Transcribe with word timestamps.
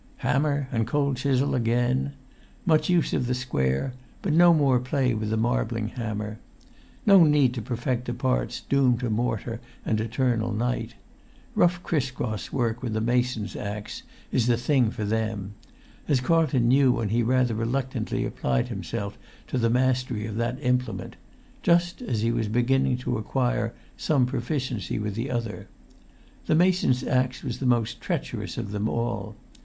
Hammer 0.25 0.67
and 0.71 0.87
cold 0.87 1.15
chisel 1.17 1.53
again. 1.53 2.13
Much 2.65 2.89
use 2.89 3.13
of 3.13 3.27
the 3.27 3.35
square, 3.35 3.93
but 4.23 4.33
no 4.33 4.51
more 4.51 4.79
play 4.79 5.13
with 5.13 5.29
the 5.29 5.37
marbling 5.37 5.89
hammer. 5.89 6.39
No 7.05 7.23
need 7.23 7.53
to 7.53 7.61
perfect 7.61 8.05
the 8.05 8.13
parts 8.15 8.61
doomed 8.61 8.99
to 9.01 9.11
mortar 9.11 9.61
and 9.85 10.01
eternal 10.01 10.51
night; 10.53 10.95
rough 11.53 11.83
criss 11.83 12.09
cross 12.09 12.51
work 12.51 12.81
with 12.81 12.95
a 12.97 12.99
mason's 12.99 13.55
axe 13.55 14.01
is 14.31 14.47
the 14.47 14.57
thing 14.57 14.89
for 14.89 15.05
them; 15.05 15.53
as 16.07 16.19
Carlton 16.19 16.67
knew 16.67 16.93
when 16.93 17.09
he 17.09 17.21
rather 17.21 17.53
reluctantly 17.53 18.25
applied 18.25 18.69
himself 18.69 19.19
to 19.45 19.59
the 19.59 19.69
mastery 19.69 20.25
of 20.25 20.35
that 20.35 20.57
implement, 20.63 21.15
just 21.61 22.01
as 22.01 22.21
he 22.23 22.31
was 22.31 22.47
beginning 22.47 22.97
to 22.97 23.19
acquire 23.19 23.71
some 23.97 24.25
proficiency 24.25 24.97
with 24.97 25.13
the 25.13 25.29
other. 25.29 25.67
The 26.47 26.55
mason's 26.55 27.03
axe 27.03 27.43
was 27.43 27.59
the 27.59 27.67
most 27.67 28.01
treacherous 28.01 28.57
of 28.57 28.71
them 28.71 28.89
all. 28.89 29.35